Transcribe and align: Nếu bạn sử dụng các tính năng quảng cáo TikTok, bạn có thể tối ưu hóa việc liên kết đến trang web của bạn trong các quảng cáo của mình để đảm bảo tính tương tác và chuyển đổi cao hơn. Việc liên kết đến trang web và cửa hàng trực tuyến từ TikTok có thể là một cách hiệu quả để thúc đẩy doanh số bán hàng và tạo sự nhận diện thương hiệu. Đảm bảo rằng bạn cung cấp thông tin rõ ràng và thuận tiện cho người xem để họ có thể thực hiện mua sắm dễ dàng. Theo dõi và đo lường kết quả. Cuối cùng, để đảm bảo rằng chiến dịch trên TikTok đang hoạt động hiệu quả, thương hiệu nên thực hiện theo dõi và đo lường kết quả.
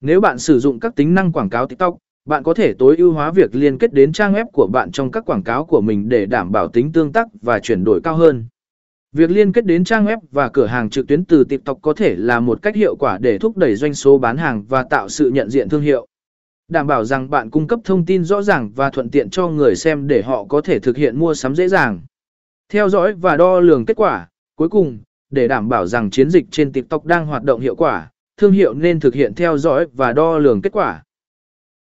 Nếu 0.00 0.20
bạn 0.20 0.38
sử 0.38 0.58
dụng 0.58 0.80
các 0.80 0.96
tính 0.96 1.14
năng 1.14 1.32
quảng 1.32 1.50
cáo 1.50 1.66
TikTok, 1.66 1.96
bạn 2.24 2.42
có 2.42 2.54
thể 2.54 2.72
tối 2.78 2.96
ưu 2.96 3.12
hóa 3.12 3.30
việc 3.30 3.54
liên 3.54 3.78
kết 3.78 3.92
đến 3.92 4.12
trang 4.12 4.34
web 4.34 4.46
của 4.46 4.66
bạn 4.66 4.90
trong 4.92 5.10
các 5.10 5.24
quảng 5.26 5.42
cáo 5.42 5.64
của 5.64 5.80
mình 5.80 6.08
để 6.08 6.26
đảm 6.26 6.52
bảo 6.52 6.68
tính 6.68 6.92
tương 6.92 7.12
tác 7.12 7.28
và 7.42 7.60
chuyển 7.60 7.84
đổi 7.84 8.00
cao 8.04 8.16
hơn. 8.16 8.46
Việc 9.12 9.30
liên 9.30 9.52
kết 9.52 9.66
đến 9.66 9.84
trang 9.84 10.06
web 10.06 10.18
và 10.30 10.48
cửa 10.48 10.66
hàng 10.66 10.90
trực 10.90 11.06
tuyến 11.06 11.24
từ 11.24 11.44
TikTok 11.44 11.78
có 11.82 11.92
thể 11.92 12.16
là 12.16 12.40
một 12.40 12.62
cách 12.62 12.76
hiệu 12.76 12.96
quả 12.96 13.18
để 13.18 13.38
thúc 13.38 13.56
đẩy 13.56 13.76
doanh 13.76 13.94
số 13.94 14.18
bán 14.18 14.36
hàng 14.36 14.64
và 14.68 14.82
tạo 14.82 15.08
sự 15.08 15.30
nhận 15.30 15.50
diện 15.50 15.68
thương 15.68 15.82
hiệu. 15.82 16.06
Đảm 16.68 16.86
bảo 16.86 17.04
rằng 17.04 17.30
bạn 17.30 17.50
cung 17.50 17.66
cấp 17.66 17.80
thông 17.84 18.06
tin 18.06 18.24
rõ 18.24 18.42
ràng 18.42 18.70
và 18.76 18.90
thuận 18.90 19.10
tiện 19.10 19.30
cho 19.30 19.48
người 19.48 19.76
xem 19.76 20.06
để 20.06 20.22
họ 20.22 20.44
có 20.44 20.60
thể 20.60 20.78
thực 20.78 20.96
hiện 20.96 21.18
mua 21.18 21.34
sắm 21.34 21.54
dễ 21.54 21.68
dàng. 21.68 22.00
Theo 22.68 22.88
dõi 22.88 23.12
và 23.12 23.36
đo 23.36 23.60
lường 23.60 23.84
kết 23.84 23.96
quả. 23.96 24.28
Cuối 24.56 24.68
cùng, 24.68 24.98
để 25.30 25.48
đảm 25.48 25.68
bảo 25.68 25.86
rằng 25.86 26.10
chiến 26.10 26.30
dịch 26.30 26.46
trên 26.50 26.72
TikTok 26.72 27.04
đang 27.04 27.26
hoạt 27.26 27.42
động 27.44 27.60
hiệu 27.60 27.76
quả, 27.76 28.10
thương 28.36 28.52
hiệu 28.52 28.74
nên 28.74 29.00
thực 29.00 29.14
hiện 29.14 29.34
theo 29.34 29.58
dõi 29.58 29.86
và 29.92 30.12
đo 30.12 30.38
lường 30.38 30.62
kết 30.62 30.72
quả. 30.72 31.02